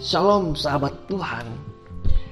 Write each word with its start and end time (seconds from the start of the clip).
Shalom 0.00 0.56
sahabat 0.56 0.96
Tuhan. 1.12 1.44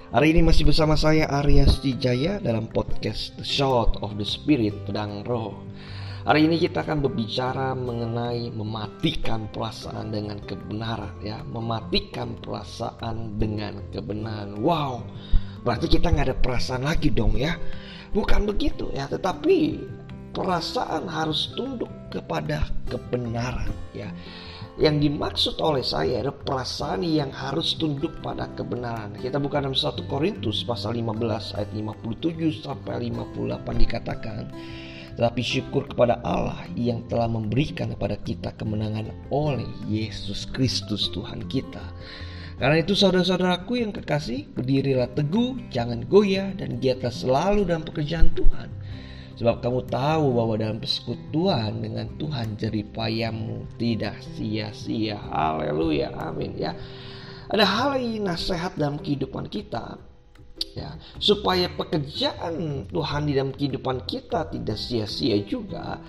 Hari 0.08 0.32
ini 0.32 0.40
masih 0.40 0.64
bersama 0.64 0.96
saya 0.96 1.28
Arya 1.28 1.68
Stijaya 1.68 2.40
dalam 2.40 2.72
podcast 2.72 3.36
The 3.36 3.44
Shot 3.44 4.00
of 4.00 4.16
the 4.16 4.24
Spirit 4.24 4.88
Pedang 4.88 5.20
Roh. 5.28 5.52
Hari 6.24 6.48
ini 6.48 6.56
kita 6.56 6.80
akan 6.80 7.04
berbicara 7.04 7.76
mengenai 7.76 8.48
mematikan 8.56 9.52
perasaan 9.52 10.08
dengan 10.08 10.40
kebenaran 10.40 11.12
ya. 11.20 11.44
Mematikan 11.44 12.40
perasaan 12.40 13.36
dengan 13.36 13.84
kebenaran. 13.92 14.56
Wow 14.64 15.04
Berarti 15.68 15.86
kita 15.90 16.08
nggak 16.14 16.26
ada 16.32 16.38
perasaan 16.38 16.86
lagi 16.86 17.10
dong 17.10 17.36
ya. 17.36 17.52
Bukan 18.14 18.48
begitu 18.48 18.88
ya. 18.94 19.04
Tetapi 19.10 19.58
perasaan 20.38 21.10
harus 21.10 21.50
tunduk 21.58 21.90
kepada 22.14 22.70
kebenaran 22.86 23.74
ya 23.90 24.06
yang 24.78 25.02
dimaksud 25.02 25.58
oleh 25.58 25.82
saya 25.82 26.22
adalah 26.22 26.38
perasaan 26.38 27.02
yang 27.02 27.34
harus 27.34 27.74
tunduk 27.74 28.14
pada 28.22 28.46
kebenaran. 28.54 29.18
Kita 29.18 29.42
buka 29.42 29.58
dalam 29.58 29.74
1 29.74 30.06
Korintus 30.06 30.62
pasal 30.62 31.02
15 31.02 31.58
ayat 31.58 31.70
57 31.74 32.62
sampai 32.62 33.10
58 33.10 33.58
dikatakan, 33.74 34.46
tetapi 35.18 35.42
syukur 35.42 35.90
kepada 35.90 36.22
Allah 36.22 36.62
yang 36.78 37.02
telah 37.10 37.26
memberikan 37.26 37.90
kepada 37.98 38.22
kita 38.22 38.54
kemenangan 38.54 39.10
oleh 39.34 39.66
Yesus 39.90 40.46
Kristus 40.46 41.10
Tuhan 41.10 41.50
kita. 41.50 41.82
Karena 42.62 42.78
itu 42.78 42.94
saudara-saudaraku 42.94 43.82
yang 43.82 43.90
kekasih, 43.90 44.46
berdirilah 44.54 45.10
teguh, 45.10 45.58
jangan 45.74 46.06
goyah 46.06 46.54
dan 46.54 46.78
giatlah 46.78 47.10
selalu 47.10 47.66
dalam 47.66 47.82
pekerjaan 47.82 48.30
Tuhan 48.30 48.78
Sebab 49.38 49.62
kamu 49.62 49.86
tahu 49.86 50.34
bahwa 50.34 50.54
dalam 50.58 50.82
persekutuan 50.82 51.78
dengan 51.78 52.10
Tuhan 52.18 52.58
jeripayamu 52.58 53.70
tidak 53.78 54.18
sia-sia. 54.34 55.14
Haleluya. 55.14 56.10
Amin 56.10 56.58
ya. 56.58 56.74
Ada 57.48 57.64
hal 57.64 58.02
yang 58.02 58.26
nasihat 58.26 58.74
dalam 58.74 58.98
kehidupan 58.98 59.46
kita 59.46 59.96
ya 60.74 60.94
supaya 61.22 61.70
pekerjaan 61.70 62.86
Tuhan 62.90 63.22
di 63.30 63.32
dalam 63.38 63.54
kehidupan 63.54 64.04
kita 64.04 64.50
tidak 64.50 64.78
sia-sia 64.78 65.38
juga 65.46 66.02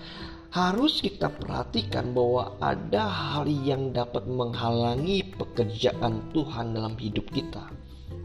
harus 0.50 0.98
kita 0.98 1.30
perhatikan 1.30 2.10
bahwa 2.10 2.58
ada 2.58 3.06
hal 3.06 3.46
yang 3.46 3.94
dapat 3.94 4.26
menghalangi 4.26 5.22
pekerjaan 5.38 6.34
Tuhan 6.34 6.74
dalam 6.74 6.98
hidup 6.98 7.30
kita 7.30 7.70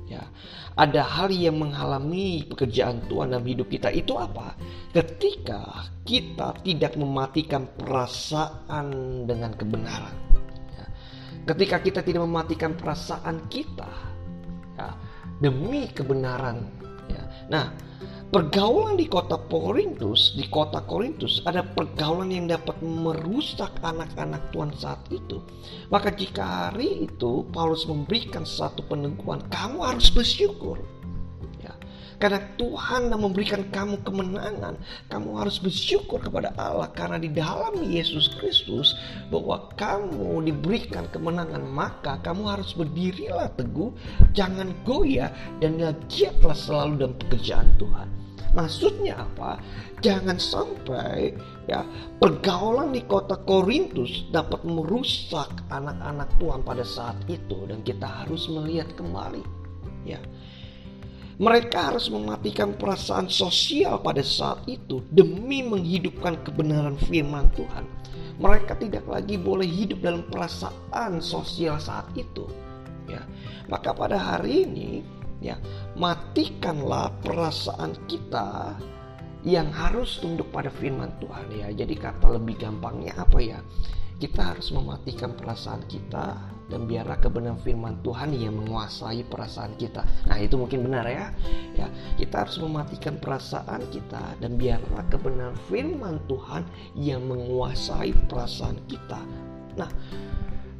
ya 0.05 0.23
ada 0.75 1.01
hal 1.01 1.31
yang 1.31 1.55
menghalangi 1.55 2.45
pekerjaan 2.51 2.99
Tuhan 3.07 3.31
dalam 3.31 3.47
hidup 3.47 3.71
kita. 3.71 3.89
Itu 3.95 4.19
apa? 4.19 4.53
Ketika 4.91 5.87
kita 6.03 6.59
tidak 6.61 6.99
mematikan 6.99 7.65
perasaan 7.79 8.87
dengan 9.25 9.55
kebenaran. 9.55 10.15
Ya. 10.75 10.85
ketika 11.55 11.79
kita 11.79 11.99
tidak 12.03 12.27
mematikan 12.27 12.75
perasaan 12.75 13.47
kita 13.47 13.89
ya, 14.75 14.91
demi 15.39 15.87
kebenaran. 15.95 16.67
Ya. 17.07 17.23
nah 17.47 17.65
pergaulan 18.33 18.97
di 18.97 19.05
kota 19.05 19.37
Korintus, 19.49 20.33
di 20.33 20.45
kota 20.49 20.81
Korintus 20.83 21.43
ada 21.45 21.61
pergaulan 21.61 22.33
yang 22.33 22.49
dapat 22.49 22.79
merusak 22.81 23.71
anak-anak 23.81 24.49
Tuhan 24.49 24.71
saat 24.77 25.01
itu. 25.13 25.41
Maka 25.93 26.13
jika 26.13 26.69
hari 26.69 27.05
itu 27.05 27.45
Paulus 27.53 27.85
memberikan 27.85 28.47
satu 28.47 28.81
peneguhan, 28.85 29.45
kamu 29.51 29.79
harus 29.83 30.09
bersyukur. 30.09 30.81
Karena 32.15 32.39
Tuhan 32.55 33.11
yang 33.11 33.21
memberikan 33.21 33.67
kamu 33.69 34.01
kemenangan, 34.07 34.79
kamu 35.11 35.29
harus 35.35 35.59
bersyukur 35.59 36.23
kepada 36.23 36.55
Allah 36.55 36.87
karena 36.95 37.19
di 37.19 37.29
dalam 37.31 37.75
Yesus 37.83 38.31
Kristus 38.39 38.95
bahwa 39.27 39.67
kamu 39.75 40.47
diberikan 40.47 41.07
kemenangan, 41.11 41.63
maka 41.67 42.19
kamu 42.23 42.43
harus 42.47 42.71
berdirilah 42.73 43.51
teguh, 43.59 43.91
jangan 44.31 44.71
goyah 44.87 45.31
dan 45.59 45.79
giatlah 46.07 46.55
selalu 46.55 46.93
dalam 47.03 47.15
pekerjaan 47.19 47.69
Tuhan. 47.75 48.07
Maksudnya 48.55 49.19
apa? 49.19 49.59
Jangan 49.99 50.39
sampai 50.39 51.35
ya 51.67 51.83
pergaulan 52.23 52.95
di 52.95 53.03
kota 53.03 53.35
Korintus 53.43 54.31
dapat 54.31 54.63
merusak 54.63 55.51
anak-anak 55.67 56.31
Tuhan 56.39 56.63
pada 56.63 56.87
saat 56.87 57.19
itu 57.27 57.67
dan 57.67 57.83
kita 57.83 58.07
harus 58.07 58.47
melihat 58.47 58.87
kembali 58.95 59.43
ya 60.07 60.21
mereka 61.35 61.91
harus 61.91 62.07
mematikan 62.07 62.79
perasaan 62.79 63.27
sosial 63.27 63.99
pada 63.99 64.23
saat 64.23 64.63
itu 64.71 65.03
demi 65.11 65.67
menghidupkan 65.67 66.39
kebenaran 66.47 66.95
firman 66.95 67.51
Tuhan. 67.59 67.83
Mereka 68.39 68.79
tidak 68.79 69.03
lagi 69.07 69.35
boleh 69.35 69.67
hidup 69.67 69.99
dalam 70.03 70.23
perasaan 70.27 71.19
sosial 71.19 71.79
saat 71.79 72.07
itu. 72.15 72.47
Ya, 73.11 73.23
maka 73.67 73.91
pada 73.91 74.15
hari 74.15 74.63
ini, 74.63 75.03
ya, 75.43 75.59
matikanlah 75.99 77.11
perasaan 77.19 77.95
kita 78.07 78.75
yang 79.45 79.69
harus 79.69 80.17
tunduk 80.19 80.49
pada 80.49 80.71
firman 80.73 81.11
Tuhan 81.21 81.47
ya. 81.53 81.67
Jadi 81.71 81.95
kata 81.99 82.33
lebih 82.33 82.59
gampangnya 82.59 83.13
apa 83.19 83.39
ya? 83.43 83.59
Kita 84.17 84.55
harus 84.55 84.71
mematikan 84.71 85.35
perasaan 85.35 85.83
kita 85.85 86.54
dan 86.69 86.89
biarlah 86.89 87.17
kebenaran 87.21 87.59
firman 87.61 87.99
Tuhan 88.01 88.33
yang 88.33 88.57
menguasai 88.57 89.25
perasaan 89.27 89.77
kita. 89.77 90.01
Nah, 90.25 90.37
itu 90.41 90.57
mungkin 90.57 90.85
benar 90.85 91.05
ya. 91.05 91.29
Ya, 91.77 91.87
kita 92.17 92.45
harus 92.45 92.57
mematikan 92.57 93.21
perasaan 93.21 93.85
kita 93.93 94.39
dan 94.41 94.57
biarlah 94.57 95.05
kebenaran 95.09 95.57
firman 95.69 96.17
Tuhan 96.25 96.65
yang 96.97 97.25
menguasai 97.25 98.13
perasaan 98.25 98.81
kita. 98.89 99.21
Nah, 99.75 99.89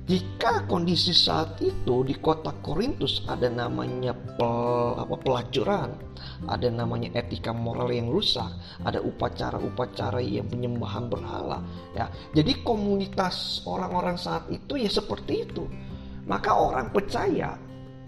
jika 0.05 0.69
kondisi 0.69 1.17
saat 1.17 1.57
itu 1.65 2.05
di 2.05 2.13
kota 2.21 2.53
Korintus 2.61 3.25
ada 3.25 3.49
namanya 3.49 4.13
pel, 4.13 5.01
apa, 5.01 5.17
pelacuran, 5.17 5.97
ada 6.45 6.69
namanya 6.69 7.09
etika 7.17 7.49
moral 7.49 7.89
yang 7.89 8.13
rusak, 8.13 8.53
ada 8.85 9.01
upacara-upacara 9.01 10.21
yang 10.21 10.45
penyembahan 10.45 11.09
berhala, 11.09 11.65
ya. 11.97 12.05
Jadi 12.37 12.61
komunitas 12.61 13.65
orang-orang 13.65 14.13
saat 14.21 14.45
itu 14.53 14.77
ya 14.77 14.93
seperti 14.93 15.49
itu. 15.49 15.65
Maka 16.29 16.53
orang 16.53 16.93
percaya 16.93 17.57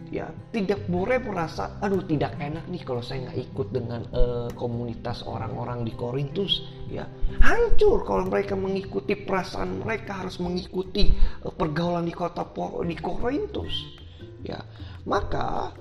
ya 0.08 0.32
tidak 0.56 0.88
boleh 0.88 1.20
merasa 1.20 1.78
aduh 1.84 2.04
tidak 2.08 2.40
enak 2.40 2.64
nih 2.72 2.82
kalau 2.84 3.04
saya 3.04 3.28
nggak 3.28 3.40
ikut 3.52 3.68
dengan 3.76 4.02
uh, 4.16 4.48
komunitas 4.56 5.24
orang-orang 5.28 5.84
di 5.84 5.94
Korintus. 5.94 6.64
Ya 6.88 7.08
hancur 7.44 8.08
kalau 8.08 8.28
mereka 8.32 8.56
mengikuti 8.56 9.20
perasaan 9.20 9.84
mereka 9.84 10.24
harus 10.24 10.40
mengikuti 10.40 11.12
uh, 11.44 11.52
pergaulan 11.52 12.08
di 12.08 12.16
kota 12.16 12.48
di 12.88 12.96
Korintus. 12.96 13.74
Ya 14.46 14.64
maka 15.04 15.76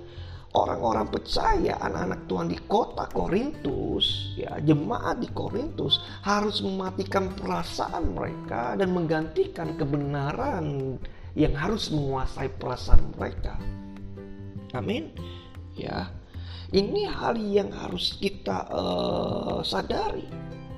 orang-orang 0.56 1.12
percaya 1.12 1.76
anak-anak 1.84 2.20
Tuhan 2.26 2.48
di 2.48 2.58
kota 2.64 3.04
Korintus 3.12 4.32
ya 4.40 4.56
jemaat 4.64 5.20
di 5.20 5.28
Korintus 5.30 6.00
harus 6.24 6.64
mematikan 6.64 7.36
perasaan 7.36 8.16
mereka 8.16 8.74
dan 8.80 8.96
menggantikan 8.96 9.76
kebenaran 9.76 10.96
yang 11.36 11.52
harus 11.52 11.92
menguasai 11.92 12.48
perasaan 12.56 13.12
mereka 13.20 13.60
Amin. 14.76 15.12
Ya. 15.76 16.12
Ini 16.70 17.06
hal 17.08 17.38
yang 17.38 17.70
harus 17.70 18.18
kita 18.18 18.66
uh, 18.68 19.60
sadari. 19.62 20.26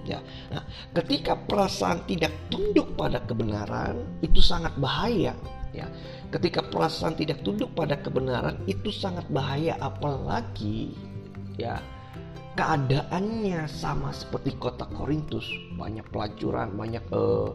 Ya. 0.04 0.24
Nah, 0.52 0.64
ketika 0.96 1.36
perasaan 1.36 2.04
tidak 2.08 2.32
tunduk 2.48 2.96
pada 2.96 3.20
kebenaran, 3.24 4.04
itu 4.24 4.40
sangat 4.40 4.72
bahaya. 4.80 5.36
Ya. 5.72 5.88
Ketika 6.28 6.64
perasaan 6.64 7.16
tidak 7.16 7.40
tunduk 7.44 7.72
pada 7.72 7.96
kebenaran, 8.00 8.60
itu 8.68 8.92
sangat 8.92 9.24
bahaya 9.32 9.76
apalagi 9.80 10.92
ya 11.58 11.80
keadaannya 12.58 13.70
sama 13.70 14.10
seperti 14.10 14.58
kota 14.58 14.82
Korintus, 14.90 15.46
banyak 15.78 16.02
pelacuran, 16.10 16.74
banyak 16.74 17.06
uh, 17.14 17.54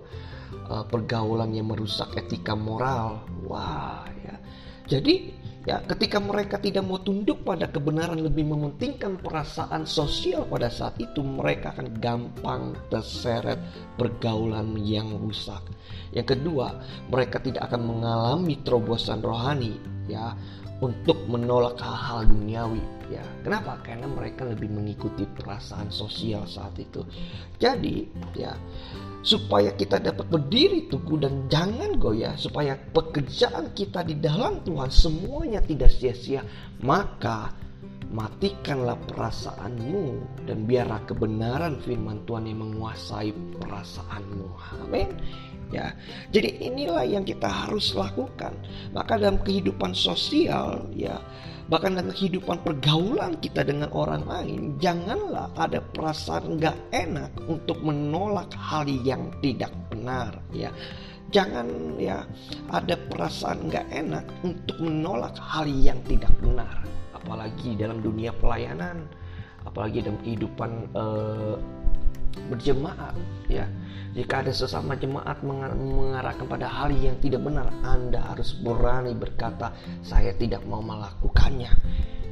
uh, 0.72 0.86
pergaulan 0.88 1.52
yang 1.52 1.68
merusak 1.68 2.16
etika 2.16 2.56
moral. 2.56 3.20
Wah, 3.44 4.08
ya. 4.24 4.40
Jadi 4.88 5.43
Ya, 5.64 5.80
ketika 5.80 6.20
mereka 6.20 6.60
tidak 6.60 6.84
mau 6.84 7.00
tunduk 7.00 7.48
pada 7.48 7.72
kebenaran 7.72 8.20
lebih 8.20 8.44
mementingkan 8.52 9.16
perasaan 9.24 9.88
sosial 9.88 10.44
pada 10.52 10.68
saat 10.68 11.00
itu 11.00 11.24
mereka 11.24 11.72
akan 11.72 11.88
gampang 12.04 12.76
terseret 12.92 13.56
pergaulan 13.96 14.76
yang 14.84 15.08
rusak. 15.24 15.64
Yang 16.12 16.36
kedua, 16.36 16.84
mereka 17.08 17.40
tidak 17.40 17.72
akan 17.72 17.80
mengalami 17.80 18.60
terobosan 18.60 19.24
rohani 19.24 19.80
ya 20.12 20.36
untuk 20.84 21.16
menolak 21.32 21.80
hal-hal 21.80 22.28
duniawi 22.28 22.84
ya. 23.08 23.24
Kenapa? 23.48 23.80
Karena 23.88 24.12
mereka 24.12 24.44
lebih 24.44 24.68
mengikuti 24.68 25.24
perasaan 25.24 25.88
sosial 25.88 26.44
saat 26.44 26.76
itu. 26.76 27.08
Jadi, 27.56 28.04
ya 28.36 28.52
supaya 29.24 29.72
kita 29.74 30.04
dapat 30.04 30.28
berdiri 30.28 30.92
teguh 30.92 31.18
dan 31.18 31.48
jangan 31.48 31.96
goyah 31.96 32.36
supaya 32.36 32.76
pekerjaan 32.76 33.72
kita 33.72 34.04
di 34.04 34.20
dalam 34.20 34.60
Tuhan 34.68 34.92
semuanya 34.92 35.64
tidak 35.64 35.96
sia-sia 35.96 36.44
maka 36.84 37.56
matikanlah 38.14 39.00
perasaanmu 39.10 40.22
dan 40.46 40.70
biarlah 40.70 41.02
kebenaran 41.10 41.82
firman 41.82 42.22
Tuhan 42.30 42.46
yang 42.46 42.62
menguasai 42.62 43.34
perasaanmu. 43.58 44.48
Amin. 44.86 45.10
Ya, 45.74 45.98
jadi 46.30 46.70
inilah 46.70 47.02
yang 47.10 47.26
kita 47.26 47.50
harus 47.50 47.98
lakukan. 47.98 48.54
Maka 48.94 49.18
dalam 49.18 49.42
kehidupan 49.42 49.98
sosial, 49.98 50.86
ya, 50.94 51.18
bahkan 51.72 51.96
dalam 51.96 52.12
kehidupan 52.12 52.64
pergaulan 52.64 53.40
kita 53.40 53.64
dengan 53.64 53.92
orang 53.96 54.24
lain, 54.28 54.62
janganlah 54.80 55.52
ada 55.56 55.80
perasaan 55.80 56.60
nggak 56.60 56.78
enak 56.92 57.32
untuk 57.48 57.80
menolak 57.84 58.52
hal 58.56 58.88
yang 58.88 59.32
tidak 59.40 59.72
benar. 59.88 60.38
Ya, 60.52 60.72
jangan 61.32 61.98
ya 62.00 62.28
ada 62.72 62.96
perasaan 62.96 63.72
nggak 63.72 63.88
enak 63.92 64.26
untuk 64.44 64.78
menolak 64.80 65.36
hal 65.40 65.68
yang 65.68 66.00
tidak 66.08 66.32
benar 66.44 66.84
apalagi 67.24 67.80
dalam 67.80 68.04
dunia 68.04 68.36
pelayanan, 68.36 69.08
apalagi 69.64 70.04
dalam 70.04 70.20
kehidupan 70.28 70.92
uh, 70.92 71.56
berjemaat 72.50 73.16
ya. 73.48 73.66
Jika 74.14 74.46
ada 74.46 74.54
sesama 74.54 74.94
jemaat 74.94 75.42
mengarahkan 75.42 76.46
pada 76.46 76.70
hal 76.70 76.94
yang 76.94 77.18
tidak 77.18 77.42
benar, 77.42 77.66
Anda 77.82 78.22
harus 78.30 78.54
berani 78.54 79.18
berkata, 79.18 79.74
"Saya 80.06 80.38
tidak 80.38 80.62
mau 80.70 80.86
melakukannya." 80.86 81.72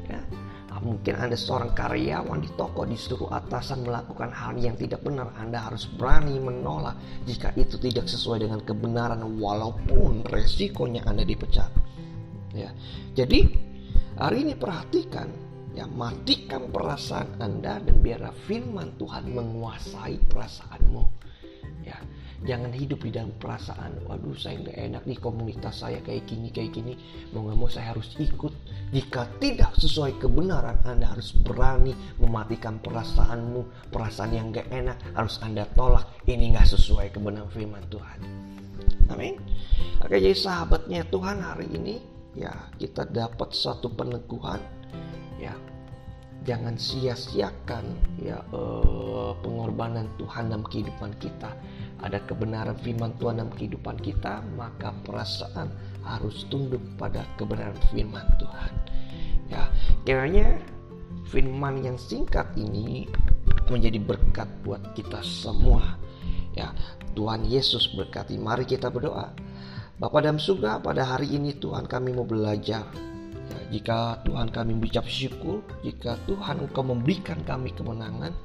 Ya. 0.06 0.22
Ah, 0.70 0.78
mungkin 0.78 1.18
Anda 1.18 1.34
seorang 1.34 1.74
karyawan 1.74 2.38
di 2.46 2.54
toko 2.54 2.86
disuruh 2.86 3.34
atasan 3.34 3.82
melakukan 3.82 4.30
hal 4.30 4.62
yang 4.62 4.78
tidak 4.78 5.02
benar, 5.02 5.34
Anda 5.42 5.58
harus 5.58 5.90
berani 5.90 6.38
menolak 6.38 7.02
jika 7.26 7.50
itu 7.58 7.82
tidak 7.82 8.06
sesuai 8.06 8.46
dengan 8.46 8.62
kebenaran 8.62 9.26
walaupun 9.42 10.22
resikonya 10.30 11.02
Anda 11.10 11.26
dipecat. 11.26 11.74
Ya. 12.54 12.70
Jadi 13.18 13.72
Hari 14.22 14.44
ini 14.44 14.54
perhatikan, 14.54 15.34
ya 15.72 15.88
matikan 15.88 16.68
perasaan 16.68 17.40
Anda 17.40 17.80
dan 17.80 18.04
biarlah 18.04 18.36
firman 18.48 18.96
Tuhan 19.00 19.32
menguasai 19.32 20.20
perasaanmu. 20.28 21.04
Ya, 21.82 21.98
jangan 22.46 22.70
hidup 22.76 23.02
di 23.02 23.10
dalam 23.10 23.34
perasaan. 23.42 24.06
Waduh, 24.06 24.38
saya 24.38 24.62
nggak 24.62 24.78
enak 24.78 25.04
nih 25.10 25.18
komunitas 25.18 25.82
saya 25.82 25.98
kayak 26.06 26.30
gini 26.30 26.54
kayak 26.54 26.78
gini. 26.78 26.94
Mau 27.34 27.48
nggak 27.48 27.58
mau 27.58 27.70
saya 27.72 27.96
harus 27.96 28.14
ikut. 28.22 28.54
Jika 28.92 29.26
tidak 29.42 29.74
sesuai 29.80 30.22
kebenaran, 30.22 30.78
Anda 30.86 31.10
harus 31.10 31.34
berani 31.34 31.96
mematikan 32.22 32.78
perasaanmu. 32.84 33.90
Perasaan 33.90 34.32
yang 34.36 34.54
nggak 34.54 34.70
enak 34.70 34.98
harus 35.18 35.42
Anda 35.42 35.66
tolak. 35.74 36.06
Ini 36.30 36.54
nggak 36.54 36.70
sesuai 36.70 37.16
kebenaran 37.16 37.50
firman 37.50 37.82
Tuhan. 37.90 38.20
Amin. 39.10 39.42
Oke, 40.06 40.22
jadi 40.22 40.38
sahabatnya 40.38 41.02
Tuhan 41.10 41.42
hari 41.42 41.68
ini 41.74 41.96
ya 42.32 42.52
kita 42.80 43.12
dapat 43.12 43.52
satu 43.52 43.92
peneguhan 43.92 44.62
ya. 45.42 45.58
Jangan 46.42 46.74
sia-siakan 46.74 47.86
ya 48.18 48.42
eh, 48.50 49.32
pengorbanan 49.46 50.10
Tuhan 50.18 50.50
dalam 50.54 50.66
kehidupan 50.66 51.18
kita. 51.22 51.54
Ada 52.02 52.18
kebenaran 52.26 52.74
firman 52.82 53.14
Tuhan 53.22 53.38
dalam 53.38 53.54
kehidupan 53.54 54.02
kita 54.02 54.42
maka 54.58 54.90
perasaan 55.06 55.70
harus 56.02 56.50
tunduk 56.50 56.82
pada 56.98 57.26
kebenaran 57.38 57.78
firman 57.94 58.26
Tuhan. 58.42 58.72
Ya 59.54 59.70
kiranya 60.02 60.58
firman 61.30 61.86
yang 61.86 62.02
singkat 62.02 62.50
ini 62.58 63.06
menjadi 63.70 64.02
berkat 64.02 64.50
buat 64.66 64.82
kita 64.98 65.22
semua. 65.22 66.02
Ya 66.58 66.74
Tuhan 67.14 67.46
Yesus 67.46 67.94
berkati. 67.94 68.42
Mari 68.42 68.66
kita 68.66 68.90
berdoa. 68.90 69.30
Bapa 70.02 70.18
dalam 70.26 70.42
surga 70.42 70.82
pada 70.82 71.06
hari 71.06 71.38
ini 71.38 71.54
Tuhan 71.54 71.86
kami 71.86 72.18
mau 72.18 72.26
belajar 72.26 72.90
Jika 73.72 74.22
Tuhan 74.28 74.52
kami 74.52 74.78
mengucap 74.78 75.08
syukur 75.08 75.64
Jika 75.82 76.20
Tuhan 76.28 76.64
Engkau 76.66 76.84
memberikan 76.84 77.40
kami 77.48 77.72
kemenangan 77.72 78.36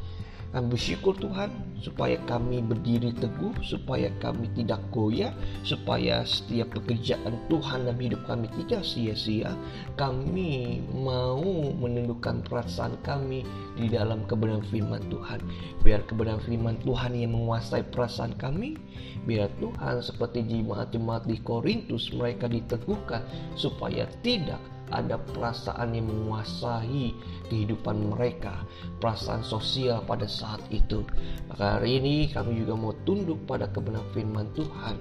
kami 0.54 0.72
bersyukur 0.72 1.12
Tuhan 1.20 1.52
supaya 1.82 2.16
kami 2.24 2.64
berdiri 2.64 3.12
teguh, 3.12 3.52
supaya 3.66 4.08
kami 4.22 4.48
tidak 4.56 4.80
goyah, 4.88 5.34
supaya 5.66 6.22
setiap 6.22 6.72
pekerjaan 6.72 7.36
Tuhan 7.52 7.84
dalam 7.84 8.00
hidup 8.00 8.24
kami 8.24 8.48
tidak 8.64 8.80
sia-sia. 8.86 9.52
Kami 9.98 10.80
mau 10.96 11.44
menundukkan 11.76 12.46
perasaan 12.46 12.96
kami 13.04 13.44
di 13.76 13.90
dalam 13.90 14.24
kebenaran 14.30 14.64
firman 14.70 15.04
Tuhan. 15.12 15.44
Biar 15.84 16.06
kebenaran 16.08 16.40
firman 16.40 16.80
Tuhan 16.86 17.18
yang 17.18 17.34
menguasai 17.34 17.84
perasaan 17.90 18.38
kami, 18.38 18.80
biar 19.28 19.52
Tuhan 19.58 20.00
seperti 20.00 20.46
jemaat-jemaat 20.46 21.28
di 21.28 21.36
Korintus 21.42 22.14
mereka 22.14 22.48
diteguhkan 22.48 23.20
supaya 23.58 24.06
tidak 24.22 24.75
ada 24.90 25.18
perasaan 25.18 25.94
yang 25.94 26.06
menguasai 26.06 27.14
kehidupan 27.50 28.14
mereka, 28.14 28.62
perasaan 29.02 29.42
sosial 29.42 30.02
pada 30.06 30.30
saat 30.30 30.62
itu. 30.70 31.02
Maka 31.50 31.80
hari 31.80 31.98
ini 31.98 32.16
kami 32.30 32.62
juga 32.62 32.74
mau 32.78 32.94
tunduk 33.02 33.42
pada 33.46 33.66
kebenaran 33.70 34.06
firman 34.14 34.48
Tuhan. 34.54 34.96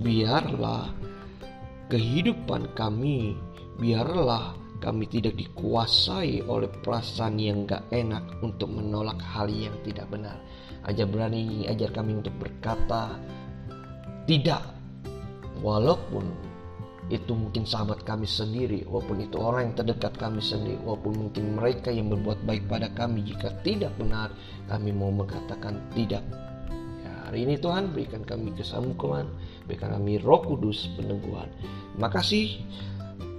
Biarlah 0.00 0.92
kehidupan 1.92 2.72
kami, 2.72 3.36
biarlah 3.76 4.56
kami 4.80 5.08
tidak 5.08 5.36
dikuasai 5.40 6.44
oleh 6.44 6.68
perasaan 6.84 7.40
yang 7.40 7.64
gak 7.64 7.84
enak 7.92 8.22
untuk 8.44 8.68
menolak 8.68 9.16
hal 9.20 9.48
yang 9.48 9.72
tidak 9.84 10.08
benar. 10.12 10.36
Ajar 10.86 11.08
berani, 11.08 11.66
ajar 11.66 11.90
kami 11.90 12.20
untuk 12.20 12.36
berkata 12.38 13.16
tidak 14.26 14.62
walaupun 15.62 16.26
itu 17.06 17.38
mungkin 17.38 17.62
sahabat 17.62 18.02
kami 18.02 18.26
sendiri, 18.26 18.82
walaupun 18.82 19.22
itu 19.22 19.38
orang 19.38 19.70
yang 19.70 19.74
terdekat 19.78 20.18
kami 20.18 20.42
sendiri, 20.42 20.74
walaupun 20.82 21.14
mungkin 21.14 21.54
mereka 21.54 21.94
yang 21.94 22.10
berbuat 22.10 22.42
baik 22.42 22.66
pada 22.66 22.90
kami, 22.90 23.22
jika 23.22 23.54
tidak 23.62 23.94
benar, 23.94 24.34
kami 24.66 24.90
mau 24.90 25.14
mengatakan 25.14 25.78
tidak. 25.94 26.26
Ya, 27.06 27.12
hari 27.30 27.46
ini 27.46 27.62
Tuhan 27.62 27.94
berikan 27.94 28.26
kami 28.26 28.50
kesamukulan, 28.58 29.30
berikan 29.70 29.94
kami 29.94 30.18
roh 30.18 30.42
kudus 30.42 30.90
peneguhan. 30.98 31.46
Terima 31.94 32.10
kasih. 32.10 32.58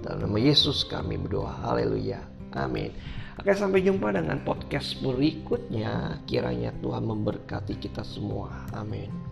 Dalam 0.00 0.30
nama 0.30 0.38
Yesus 0.40 0.88
kami 0.88 1.20
berdoa. 1.20 1.52
Haleluya. 1.68 2.24
Amin. 2.56 2.94
Oke 3.38 3.54
sampai 3.54 3.84
jumpa 3.84 4.10
dengan 4.10 4.40
podcast 4.42 4.98
berikutnya. 5.04 6.24
Kiranya 6.24 6.72
Tuhan 6.80 7.04
memberkati 7.04 7.76
kita 7.76 8.00
semua. 8.02 8.66
Amin. 8.72 9.27